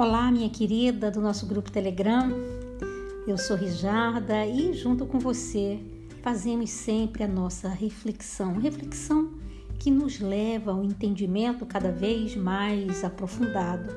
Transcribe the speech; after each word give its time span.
Olá, 0.00 0.32
minha 0.32 0.48
querida 0.48 1.10
do 1.10 1.20
nosso 1.20 1.44
grupo 1.44 1.70
Telegram. 1.70 2.30
Eu 3.26 3.36
sou 3.36 3.54
Rijarda 3.54 4.46
e 4.46 4.72
junto 4.72 5.04
com 5.04 5.18
você 5.18 5.78
fazemos 6.22 6.70
sempre 6.70 7.22
a 7.22 7.28
nossa 7.28 7.68
reflexão, 7.68 8.54
reflexão 8.54 9.34
que 9.78 9.90
nos 9.90 10.18
leva 10.18 10.72
ao 10.72 10.82
entendimento 10.82 11.66
cada 11.66 11.92
vez 11.92 12.34
mais 12.34 13.04
aprofundado 13.04 13.94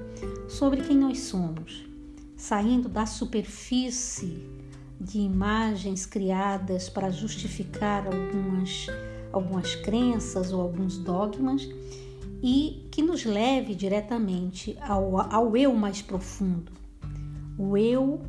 sobre 0.49 0.81
quem 0.81 0.97
nós 0.97 1.19
somos, 1.19 1.85
saindo 2.35 2.89
da 2.89 3.05
superfície 3.05 4.45
de 4.99 5.19
imagens 5.19 6.05
criadas 6.05 6.89
para 6.89 7.11
justificar 7.11 8.07
algumas 8.07 8.87
algumas 9.31 9.73
crenças 9.75 10.51
ou 10.51 10.59
alguns 10.59 10.97
dogmas 10.97 11.65
e 12.43 12.89
que 12.91 13.01
nos 13.01 13.23
leve 13.23 13.73
diretamente 13.73 14.77
ao, 14.81 15.17
ao 15.33 15.55
eu 15.55 15.73
mais 15.73 16.01
profundo, 16.01 16.73
o 17.57 17.77
eu 17.77 18.21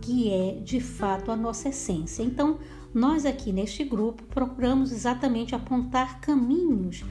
que 0.00 0.28
é 0.28 0.54
de 0.54 0.80
fato 0.80 1.30
a 1.30 1.36
nossa 1.36 1.68
essência. 1.68 2.24
Então, 2.24 2.58
nós 2.92 3.24
aqui 3.24 3.52
neste 3.52 3.84
grupo 3.84 4.24
procuramos 4.24 4.90
exatamente 4.90 5.54
apontar 5.54 6.20
caminhos 6.20 7.04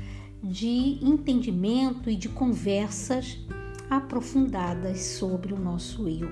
de 0.44 1.00
entendimento 1.02 2.10
e 2.10 2.16
de 2.16 2.28
conversas 2.28 3.38
aprofundadas 3.90 5.00
sobre 5.02 5.54
o 5.54 5.60
nosso 5.60 6.10
eu. 6.10 6.30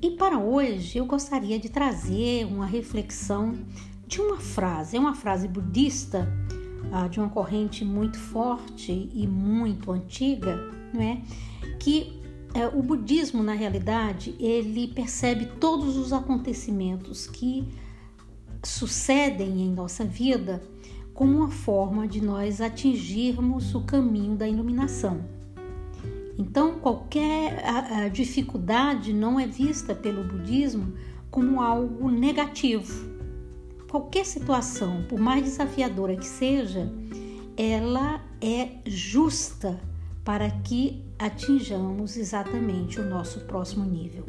E 0.00 0.12
para 0.12 0.38
hoje 0.38 0.98
eu 0.98 1.04
gostaria 1.04 1.58
de 1.58 1.68
trazer 1.68 2.44
uma 2.44 2.66
reflexão 2.66 3.54
de 4.06 4.20
uma 4.20 4.38
frase, 4.38 4.96
é 4.96 5.00
uma 5.00 5.14
frase 5.14 5.48
budista 5.48 6.28
ah, 6.92 7.08
de 7.08 7.20
uma 7.20 7.28
corrente 7.28 7.84
muito 7.84 8.18
forte 8.18 9.08
e 9.12 9.26
muito 9.26 9.92
antiga, 9.92 10.56
não 10.92 11.02
é? 11.02 11.22
Que 11.78 12.20
é, 12.52 12.66
o 12.66 12.82
budismo, 12.82 13.42
na 13.42 13.52
realidade, 13.52 14.34
ele 14.40 14.88
percebe 14.88 15.46
todos 15.60 15.96
os 15.96 16.12
acontecimentos 16.12 17.26
que 17.26 17.68
sucedem 18.62 19.62
em 19.62 19.70
nossa 19.70 20.04
vida 20.04 20.62
como 21.14 21.38
uma 21.38 21.50
forma 21.50 22.08
de 22.08 22.20
nós 22.20 22.60
atingirmos 22.60 23.74
o 23.74 23.82
caminho 23.82 24.36
da 24.36 24.48
iluminação. 24.48 25.20
Então, 26.38 26.80
qualquer 26.80 27.62
a, 27.64 28.04
a 28.04 28.08
dificuldade 28.08 29.12
não 29.12 29.38
é 29.38 29.46
vista 29.46 29.94
pelo 29.94 30.24
budismo 30.24 30.94
como 31.30 31.60
algo 31.60 32.10
negativo, 32.10 33.19
qualquer 33.90 34.24
situação, 34.24 35.02
por 35.08 35.18
mais 35.18 35.42
desafiadora 35.42 36.16
que 36.16 36.26
seja, 36.26 36.88
ela 37.56 38.24
é 38.40 38.78
justa 38.86 39.80
para 40.24 40.48
que 40.48 41.04
atinjamos 41.18 42.16
exatamente 42.16 43.00
o 43.00 43.04
nosso 43.04 43.40
próximo 43.40 43.84
nível. 43.84 44.24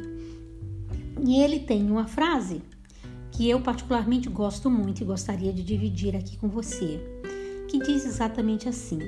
E 1.24 1.40
ele 1.40 1.60
tem 1.60 1.88
uma 1.88 2.08
frase 2.08 2.60
que 3.30 3.48
eu 3.48 3.60
particularmente 3.60 4.28
gosto 4.28 4.68
muito 4.68 5.00
e 5.00 5.04
gostaria 5.04 5.52
de 5.52 5.62
dividir 5.62 6.16
aqui 6.16 6.36
com 6.36 6.48
você, 6.48 7.00
que 7.68 7.78
diz 7.78 8.04
exatamente 8.04 8.68
assim: 8.68 8.98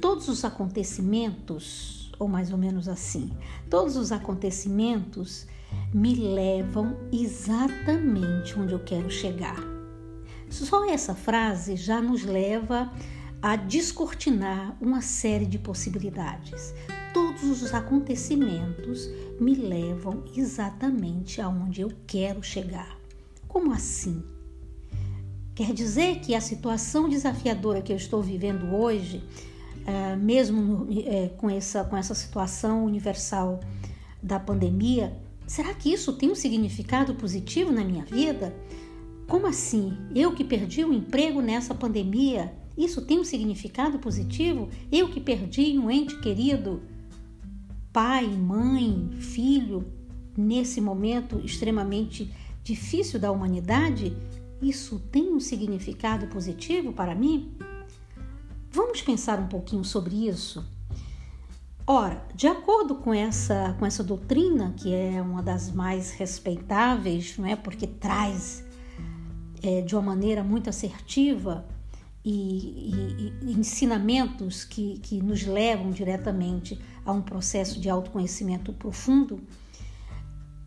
todos 0.00 0.28
os 0.28 0.46
acontecimentos, 0.46 2.10
ou 2.18 2.26
mais 2.26 2.50
ou 2.50 2.56
menos 2.56 2.88
assim, 2.88 3.30
todos 3.68 3.96
os 3.96 4.10
acontecimentos 4.10 5.46
me 5.92 6.14
levam 6.14 6.96
exatamente 7.12 8.58
onde 8.58 8.72
eu 8.72 8.80
quero 8.80 9.10
chegar. 9.10 9.79
Só 10.50 10.90
essa 10.90 11.14
frase 11.14 11.76
já 11.76 12.02
nos 12.02 12.24
leva 12.24 12.92
a 13.40 13.56
descortinar 13.56 14.76
uma 14.80 15.00
série 15.00 15.46
de 15.46 15.58
possibilidades. 15.58 16.74
Todos 17.14 17.62
os 17.62 17.72
acontecimentos 17.72 19.08
me 19.40 19.54
levam 19.54 20.24
exatamente 20.36 21.40
aonde 21.40 21.80
eu 21.80 21.90
quero 22.06 22.42
chegar. 22.42 22.98
Como 23.48 23.72
assim? 23.72 24.22
Quer 25.54 25.72
dizer 25.72 26.20
que 26.20 26.34
a 26.34 26.40
situação 26.40 27.08
desafiadora 27.08 27.80
que 27.80 27.92
eu 27.92 27.96
estou 27.96 28.22
vivendo 28.22 28.74
hoje, 28.74 29.22
é, 29.86 30.16
mesmo 30.16 30.86
é, 31.06 31.28
com, 31.28 31.48
essa, 31.48 31.84
com 31.84 31.96
essa 31.96 32.14
situação 32.14 32.84
universal 32.84 33.60
da 34.22 34.38
pandemia, 34.38 35.16
será 35.46 35.74
que 35.74 35.92
isso 35.92 36.12
tem 36.12 36.30
um 36.30 36.34
significado 36.34 37.14
positivo 37.14 37.72
na 37.72 37.84
minha 37.84 38.04
vida? 38.04 38.54
Como 39.30 39.46
assim? 39.46 39.96
Eu 40.12 40.34
que 40.34 40.42
perdi 40.42 40.84
o 40.84 40.92
emprego 40.92 41.40
nessa 41.40 41.72
pandemia, 41.72 42.52
isso 42.76 43.00
tem 43.00 43.20
um 43.20 43.24
significado 43.24 43.96
positivo? 44.00 44.68
Eu 44.90 45.08
que 45.08 45.20
perdi 45.20 45.78
um 45.78 45.88
ente 45.88 46.18
querido, 46.18 46.82
pai, 47.92 48.26
mãe, 48.26 49.08
filho, 49.20 49.86
nesse 50.36 50.80
momento 50.80 51.40
extremamente 51.44 52.34
difícil 52.64 53.20
da 53.20 53.30
humanidade, 53.30 54.16
isso 54.60 54.98
tem 55.12 55.32
um 55.32 55.38
significado 55.38 56.26
positivo 56.26 56.92
para 56.92 57.14
mim? 57.14 57.56
Vamos 58.72 59.00
pensar 59.00 59.38
um 59.38 59.46
pouquinho 59.46 59.84
sobre 59.84 60.26
isso? 60.26 60.68
Ora, 61.86 62.26
de 62.34 62.48
acordo 62.48 62.96
com 62.96 63.14
essa, 63.14 63.76
com 63.78 63.86
essa 63.86 64.02
doutrina, 64.02 64.74
que 64.76 64.92
é 64.92 65.22
uma 65.22 65.40
das 65.40 65.70
mais 65.70 66.10
respeitáveis, 66.10 67.38
não 67.38 67.46
é? 67.46 67.54
porque 67.54 67.86
traz 67.86 68.68
é, 69.62 69.80
de 69.82 69.94
uma 69.94 70.02
maneira 70.02 70.42
muito 70.42 70.70
assertiva 70.70 71.66
e, 72.24 72.30
e, 72.30 73.34
e, 73.42 73.52
ensinamentos 73.52 74.64
que, 74.64 74.98
que 75.00 75.22
nos 75.22 75.44
levam 75.46 75.90
diretamente 75.90 76.78
a 77.04 77.12
um 77.12 77.22
processo 77.22 77.80
de 77.80 77.88
autoconhecimento 77.88 78.72
profundo, 78.72 79.40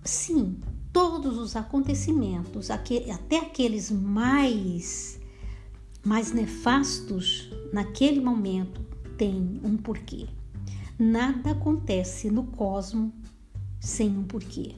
sim, 0.04 0.58
todos 0.92 1.38
os 1.38 1.56
acontecimentos, 1.56 2.70
até 2.72 3.38
aqueles 3.40 3.92
mais, 3.92 5.20
mais 6.04 6.32
nefastos, 6.32 7.50
naquele 7.72 8.20
momento, 8.20 8.82
têm 9.18 9.60
um 9.64 9.78
porquê. 9.78 10.28
Nada 10.98 11.52
acontece 11.52 12.30
no 12.30 12.44
cosmo 12.44 13.12
sem 13.80 14.10
um 14.10 14.24
porquê. 14.24 14.76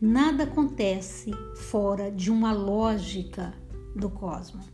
Nada 0.00 0.44
acontece 0.44 1.30
fora 1.54 2.10
de 2.10 2.30
uma 2.30 2.52
lógica 2.52 3.52
do 3.94 4.08
cosmos. 4.08 4.64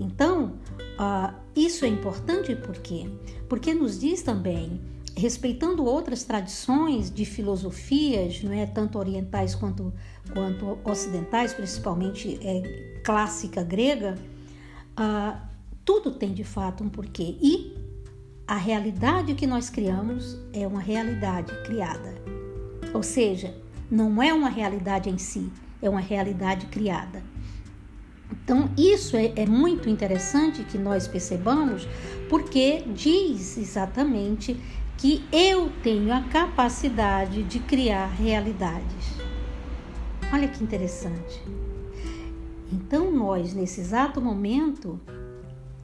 Então, 0.00 0.54
uh, 0.98 1.34
isso 1.54 1.84
é 1.84 1.88
importante 1.88 2.54
por 2.56 2.76
quê? 2.78 3.06
Porque 3.48 3.74
nos 3.74 3.98
diz 3.98 4.22
também, 4.22 4.80
respeitando 5.14 5.84
outras 5.84 6.22
tradições 6.24 7.10
de 7.10 7.24
filosofias, 7.24 8.42
não 8.42 8.52
é 8.52 8.66
tanto 8.66 8.98
orientais 8.98 9.54
quanto, 9.54 9.92
quanto 10.32 10.78
ocidentais, 10.84 11.54
principalmente 11.54 12.38
é, 12.42 13.00
clássica 13.04 13.62
grega, 13.62 14.16
uh, 14.98 15.38
tudo 15.84 16.12
tem 16.12 16.32
de 16.32 16.44
fato 16.44 16.82
um 16.82 16.88
porquê. 16.88 17.36
E 17.40 17.76
a 18.46 18.56
realidade 18.56 19.34
que 19.34 19.46
nós 19.46 19.70
criamos 19.70 20.38
é 20.52 20.66
uma 20.66 20.80
realidade 20.80 21.52
criada. 21.64 22.14
Ou 22.94 23.02
seja, 23.02 23.54
não 23.90 24.22
é 24.22 24.32
uma 24.32 24.48
realidade 24.48 25.08
em 25.08 25.18
si, 25.18 25.50
é 25.80 25.88
uma 25.88 26.00
realidade 26.00 26.66
criada. 26.66 27.22
Então, 28.32 28.70
isso 28.76 29.16
é, 29.16 29.32
é, 29.36 29.46
muito 29.46 29.88
interessante 29.88 30.64
que 30.64 30.78
nós 30.78 31.06
percebamos, 31.06 31.86
porque 32.28 32.82
diz 32.94 33.56
exatamente 33.56 34.56
que 34.96 35.24
eu 35.30 35.70
tenho 35.82 36.12
a 36.12 36.22
capacidade 36.22 37.42
de 37.44 37.60
criar 37.60 38.06
realidades. 38.06 39.16
Olha 40.32 40.48
que 40.48 40.62
interessante. 40.62 41.42
Então, 42.72 43.12
nós, 43.12 43.54
nesse 43.54 43.80
exato 43.80 44.20
momento 44.20 45.00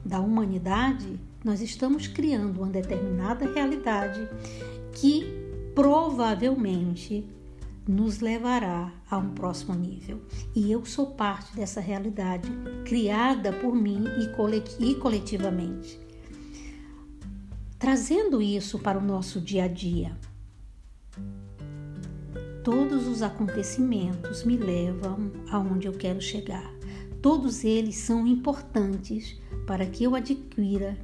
da 0.03 0.19
humanidade, 0.19 1.19
nós 1.43 1.61
estamos 1.61 2.07
criando 2.07 2.57
uma 2.61 2.69
determinada 2.69 3.49
realidade 3.53 4.27
que 4.91 5.25
provavelmente 5.73 7.25
nos 7.87 8.19
levará 8.19 8.91
a 9.09 9.17
um 9.17 9.29
próximo 9.29 9.75
nível. 9.75 10.21
E 10.55 10.71
eu 10.71 10.85
sou 10.85 11.07
parte 11.11 11.55
dessa 11.55 11.81
realidade 11.81 12.49
criada 12.85 13.51
por 13.51 13.75
mim 13.75 14.03
e 14.19 14.95
coletivamente. 14.95 15.99
Trazendo 17.77 18.41
isso 18.41 18.79
para 18.79 18.97
o 18.97 19.03
nosso 19.03 19.41
dia 19.41 19.65
a 19.65 19.67
dia. 19.67 20.17
Todos 22.63 23.07
os 23.07 23.21
acontecimentos 23.21 24.45
me 24.45 24.55
levam 24.55 25.31
aonde 25.51 25.87
eu 25.87 25.93
quero 25.93 26.21
chegar. 26.21 26.73
Todos 27.21 27.63
eles 27.63 27.97
são 27.97 28.25
importantes 28.25 29.37
para 29.67 29.85
que 29.85 30.03
eu 30.03 30.15
adquira 30.15 30.97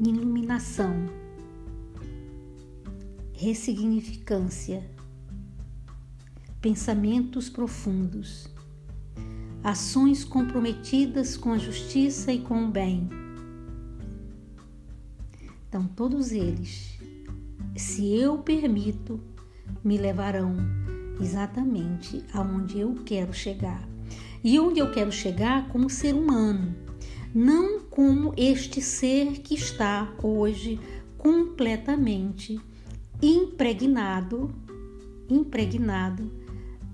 iluminação 0.00 1.06
ressignificância, 3.38 4.84
pensamentos 6.60 7.48
profundos, 7.48 8.48
ações 9.62 10.24
comprometidas 10.24 11.36
com 11.36 11.52
a 11.52 11.58
justiça 11.58 12.32
e 12.32 12.40
com 12.40 12.64
o 12.64 12.68
bem. 12.68 13.08
Então, 15.68 15.86
todos 15.86 16.32
eles 16.32 16.98
se 17.76 18.12
eu 18.12 18.38
permito, 18.38 19.20
me 19.84 19.96
levarão 19.96 20.56
exatamente 21.20 22.24
aonde 22.32 22.80
eu 22.80 22.92
quero 23.06 23.32
chegar. 23.32 23.88
E 24.42 24.58
onde 24.58 24.80
eu 24.80 24.90
quero 24.90 25.12
chegar 25.12 25.68
como 25.68 25.88
ser 25.88 26.12
humano, 26.12 26.74
não 27.32 27.78
como 27.84 28.34
este 28.36 28.82
ser 28.82 29.38
que 29.42 29.54
está 29.54 30.12
hoje 30.20 30.80
completamente 31.16 32.60
impregnado, 33.20 34.50
impregnado 35.28 36.30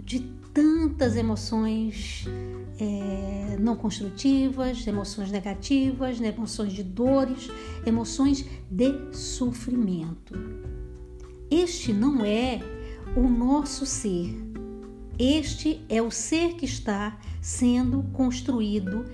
de 0.03 0.21
tantas 0.53 1.17
emoções 1.17 2.27
é, 2.79 3.57
não 3.61 3.77
construtivas, 3.77 4.87
emoções 4.87 5.31
negativas, 5.31 6.21
emoções 6.21 6.73
de 6.73 6.83
dores, 6.83 7.51
emoções 7.85 8.45
de 8.71 9.15
sofrimento. 9.15 10.35
Este 11.51 11.93
não 11.93 12.25
é 12.25 12.61
o 13.17 13.29
nosso 13.29 13.87
ser. 13.87 14.35
Este 15.19 15.85
é 15.89 16.03
o 16.03 16.11
ser 16.11 16.55
que 16.55 16.65
está 16.65 17.19
sendo 17.41 18.03
construído 18.13 19.05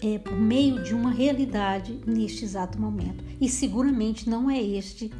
é, 0.00 0.18
por 0.18 0.36
meio 0.36 0.82
de 0.82 0.94
uma 0.94 1.10
realidade 1.10 2.00
neste 2.06 2.44
exato 2.44 2.80
momento. 2.80 3.24
E 3.40 3.48
seguramente 3.48 4.30
não 4.30 4.48
é 4.48 4.62
este 4.62 5.10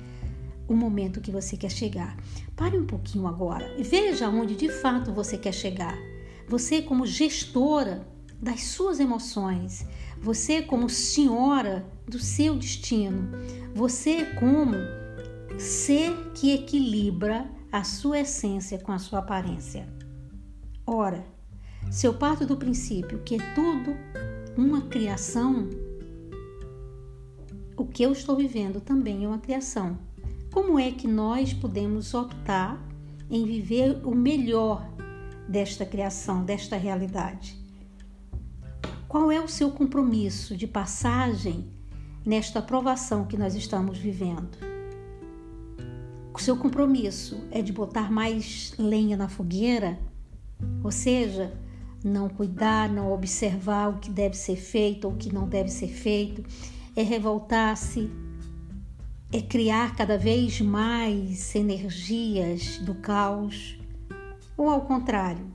o 0.70 0.76
momento 0.76 1.20
que 1.20 1.32
você 1.32 1.56
quer 1.56 1.70
chegar. 1.70 2.17
Pare 2.55 2.78
um 2.78 2.87
pouquinho 2.87 3.26
agora 3.26 3.75
e 3.76 3.82
veja 3.82 4.28
onde 4.28 4.55
de 4.55 4.69
fato 4.69 5.12
você 5.12 5.37
quer 5.37 5.52
chegar. 5.52 5.99
Você, 6.46 6.81
como 6.81 7.05
gestora 7.05 8.06
das 8.40 8.62
suas 8.62 9.00
emoções, 9.00 9.84
você, 10.22 10.62
como 10.62 10.88
senhora 10.88 11.84
do 12.06 12.20
seu 12.20 12.55
destino, 12.55 13.32
você, 13.75 14.25
como 14.38 14.76
ser 15.58 16.31
que 16.34 16.52
equilibra 16.52 17.50
a 17.73 17.82
sua 17.82 18.20
essência 18.20 18.78
com 18.78 18.93
a 18.93 18.99
sua 18.99 19.19
aparência. 19.19 19.88
Ora, 20.87 21.26
se 21.90 22.06
eu 22.06 22.14
parto 22.14 22.46
do 22.46 22.56
princípio 22.56 23.23
que 23.25 23.34
é 23.34 23.55
tudo 23.56 23.96
uma 24.56 24.82
criação, 24.82 25.69
o 27.76 27.84
que 27.84 28.05
eu 28.05 28.12
estou 28.12 28.37
vivendo 28.37 28.81
também 28.81 29.25
é 29.25 29.28
uma 29.28 29.38
criação. 29.40 29.99
Como 30.52 30.81
é 30.81 30.91
que 30.91 31.06
nós 31.06 31.55
podemos 31.55 32.12
optar 32.12 32.76
em 33.31 33.47
viver 33.47 34.00
o 34.05 34.12
melhor 34.12 34.85
desta 35.49 35.87
criação, 35.87 36.44
desta 36.44 36.76
realidade? 36.76 37.56
Qual 39.06 39.31
é 39.31 39.41
o 39.41 39.47
seu 39.47 39.70
compromisso 39.70 40.56
de 40.56 40.67
passagem 40.67 41.70
nesta 42.26 42.58
aprovação 42.58 43.26
que 43.26 43.37
nós 43.37 43.55
estamos 43.55 43.97
vivendo? 43.97 44.58
O 46.35 46.38
seu 46.41 46.56
compromisso 46.56 47.44
é 47.52 47.62
de 47.62 47.73
botar 47.73 48.11
mais 48.11 48.75
lenha 48.76 49.17
na 49.17 49.29
fogueira, 49.29 50.00
ou 50.82 50.91
seja, 50.91 51.52
não 52.02 52.29
cuidar, 52.29 52.88
não 52.88 53.12
observar 53.12 53.88
o 53.88 53.99
que 53.99 54.11
deve 54.11 54.37
ser 54.37 54.56
feito 54.56 55.06
ou 55.06 55.12
o 55.12 55.17
que 55.17 55.32
não 55.32 55.49
deve 55.49 55.69
ser 55.69 55.88
feito, 55.88 56.43
é 56.97 57.02
revoltar-se, 57.02 58.11
é 59.32 59.40
criar 59.40 59.94
cada 59.94 60.18
vez 60.18 60.60
mais 60.60 61.54
energias 61.54 62.78
do 62.78 62.94
caos, 62.96 63.78
ou 64.56 64.68
ao 64.68 64.82
contrário, 64.82 65.46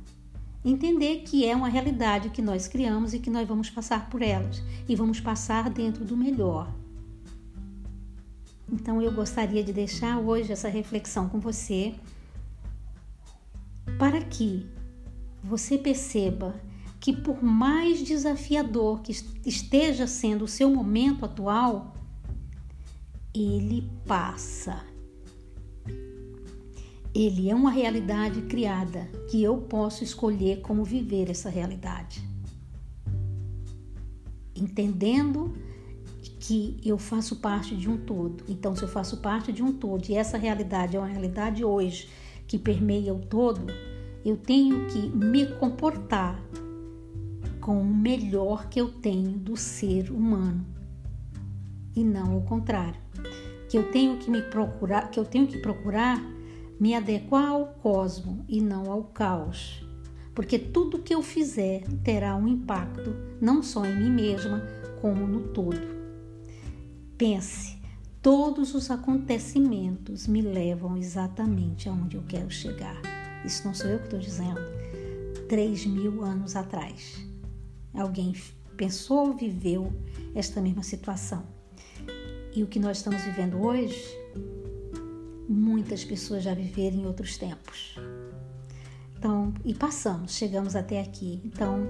entender 0.64 1.24
que 1.24 1.46
é 1.46 1.56
uma 1.56 1.68
realidade 1.68 2.30
que 2.30 2.42
nós 2.42 2.68
criamos 2.68 3.14
e 3.14 3.20
que 3.20 3.30
nós 3.30 3.48
vamos 3.48 3.70
passar 3.70 4.10
por 4.10 4.22
elas 4.22 4.64
e 4.88 4.96
vamos 4.96 5.20
passar 5.20 5.70
dentro 5.70 6.06
do 6.06 6.16
melhor. 6.16 6.74
Então 8.72 9.02
eu 9.02 9.12
gostaria 9.12 9.64
de 9.64 9.74
deixar 9.74 10.20
hoje 10.20 10.52
essa 10.52 10.70
reflexão 10.70 11.30
com 11.30 11.40
você 11.40 11.94
para 14.00 14.22
que 14.22 14.66
você 15.44 15.78
perceba 15.78 16.56
que, 17.00 17.14
por 17.14 17.44
mais 17.44 18.00
desafiador 18.00 19.02
que 19.02 19.12
esteja 19.46 20.08
sendo 20.08 20.46
o 20.46 20.48
seu 20.48 20.72
momento 20.72 21.24
atual, 21.24 21.95
ele 23.36 23.90
passa. 24.06 24.84
Ele 27.14 27.50
é 27.50 27.56
uma 27.56 27.72
realidade 27.72 28.42
criada 28.44 29.10
que 29.30 29.42
eu 29.44 29.58
posso 29.58 30.04
escolher 30.04 30.62
como 30.62 30.84
viver 30.84 31.30
essa 31.30 31.50
realidade. 31.50 32.22
Entendendo 34.56 35.54
que 36.40 36.80
eu 36.84 36.98
faço 36.98 37.38
parte 37.38 37.76
de 37.76 37.90
um 37.90 37.98
todo. 37.98 38.44
Então, 38.48 38.76
se 38.76 38.84
eu 38.84 38.88
faço 38.88 39.18
parte 39.18 39.52
de 39.52 39.64
um 39.64 39.74
todo 39.74 40.06
e 40.10 40.16
essa 40.16 40.38
realidade 40.38 40.96
é 40.96 41.00
uma 41.00 41.08
realidade 41.08 41.64
hoje 41.64 42.10
que 42.48 42.58
permeia 42.58 43.14
o 43.14 43.20
todo, 43.20 43.66
eu 44.24 44.38
tenho 44.38 44.88
que 44.88 45.10
me 45.10 45.46
comportar 45.56 46.40
com 47.60 47.82
o 47.82 47.86
melhor 47.86 48.70
que 48.70 48.80
eu 48.80 48.90
tenho 48.90 49.32
do 49.32 49.58
ser 49.58 50.12
humano 50.12 50.66
e 51.96 52.04
não 52.04 52.38
o 52.38 52.44
contrário. 52.44 53.05
Que 53.70 53.78
eu 53.78 53.92
tenho 53.92 54.18
que 54.18 54.30
me 54.30 54.42
procurar, 54.42 55.10
que 55.10 55.20
eu 55.20 55.26
tenho 55.26 55.48
que 55.48 55.58
procurar 55.58 56.22
me 56.80 56.94
adequar 56.94 57.50
ao 57.50 57.68
cosmo 57.68 58.44
e 58.48 58.62
não 58.62 58.92
ao 58.92 59.04
caos. 59.04 59.88
Porque 60.34 60.60
tudo 60.60 61.00
que 61.00 61.16
eu 61.16 61.22
fizer 61.22 61.84
terá 62.04 62.36
um 62.36 62.48
impacto 62.48 63.16
não 63.40 63.64
só 63.64 63.86
em 63.86 63.96
mim 63.96 64.12
mesma, 64.12 64.62
como 65.02 65.26
no 65.26 65.48
todo. 65.50 65.96
Pense, 67.18 67.78
todos 68.22 68.76
os 68.76 68.92
acontecimentos 68.92 70.28
me 70.28 70.42
levam 70.42 70.98
exatamente 70.98 71.88
aonde 71.88 72.18
eu 72.18 72.24
quero 72.28 72.52
chegar 72.52 73.02
isso 73.46 73.64
não 73.64 73.76
sou 73.76 73.92
eu 73.92 74.00
que 74.00 74.06
estou 74.06 74.20
dizendo, 74.20 74.60
3 75.48 75.86
mil 75.86 76.24
anos 76.24 76.56
atrás. 76.56 77.24
Alguém 77.94 78.34
pensou, 78.76 79.34
viveu 79.34 79.94
esta 80.34 80.60
mesma 80.60 80.82
situação. 80.82 81.46
E 82.56 82.64
o 82.64 82.68
que 82.68 82.80
nós 82.80 82.98
estamos 82.98 83.22
vivendo 83.24 83.62
hoje, 83.62 84.02
muitas 85.50 86.04
pessoas 86.04 86.44
já 86.44 86.54
viveram 86.54 86.98
em 86.98 87.06
outros 87.06 87.38
tempos. 87.38 88.00
Então, 89.18 89.54
e 89.64 89.74
passamos, 89.74 90.36
chegamos 90.36 90.76
até 90.76 91.02
aqui. 91.02 91.42
Então, 91.44 91.86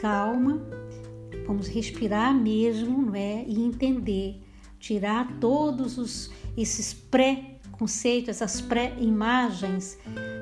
calma, 0.00 0.60
vamos 1.46 1.68
respirar 1.68 2.34
mesmo, 2.34 3.02
não 3.02 3.14
é? 3.14 3.44
E 3.46 3.60
entender, 3.62 4.42
tirar 4.78 5.38
todos 5.38 5.96
os, 5.98 6.30
esses 6.56 6.92
pré-conceitos, 6.92 8.30
essas 8.30 8.60
pré-imagens 8.60 9.98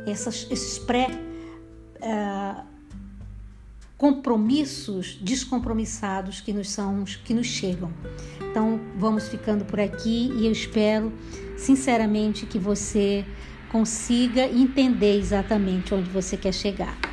esses 0.07 0.79
pré 0.79 1.09
uh, 2.01 2.72
compromissos 4.03 5.17
descompromissados 5.21 6.41
que 6.41 6.53
nos 6.53 6.69
são 6.71 7.05
que 7.25 7.33
nos 7.33 7.47
chegam. 7.47 7.89
Então 8.51 8.81
vamos 8.99 9.29
ficando 9.29 9.65
por 9.65 9.79
aqui 9.79 10.29
e 10.35 10.47
eu 10.47 10.51
espero 10.51 11.13
sinceramente 11.57 12.45
que 12.45 12.59
você 12.59 13.25
consiga 13.71 14.45
entender 14.45 15.17
exatamente 15.17 15.95
onde 15.95 16.11
você 16.11 16.37
quer 16.37 16.53
chegar. 16.53 17.12